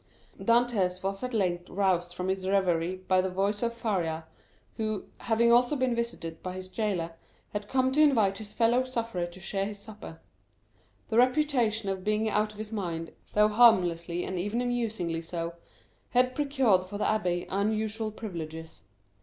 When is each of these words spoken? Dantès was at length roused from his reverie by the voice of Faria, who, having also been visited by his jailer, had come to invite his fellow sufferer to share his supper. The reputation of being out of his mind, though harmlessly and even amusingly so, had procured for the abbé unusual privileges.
Dantès 0.39 1.03
was 1.03 1.23
at 1.23 1.31
length 1.31 1.69
roused 1.69 2.15
from 2.15 2.27
his 2.27 2.47
reverie 2.47 2.95
by 3.07 3.21
the 3.21 3.29
voice 3.29 3.61
of 3.61 3.75
Faria, 3.75 4.25
who, 4.77 5.05
having 5.19 5.51
also 5.51 5.75
been 5.75 5.93
visited 5.93 6.41
by 6.41 6.53
his 6.55 6.69
jailer, 6.69 7.13
had 7.53 7.67
come 7.67 7.91
to 7.91 8.01
invite 8.01 8.39
his 8.39 8.51
fellow 8.51 8.83
sufferer 8.83 9.27
to 9.27 9.39
share 9.39 9.67
his 9.67 9.77
supper. 9.77 10.19
The 11.09 11.19
reputation 11.19 11.87
of 11.89 12.03
being 12.03 12.27
out 12.31 12.51
of 12.51 12.57
his 12.57 12.71
mind, 12.71 13.11
though 13.35 13.49
harmlessly 13.49 14.25
and 14.25 14.39
even 14.39 14.59
amusingly 14.59 15.21
so, 15.21 15.53
had 16.09 16.33
procured 16.33 16.87
for 16.87 16.97
the 16.97 17.05
abbé 17.05 17.45
unusual 17.51 18.09
privileges. 18.09 18.85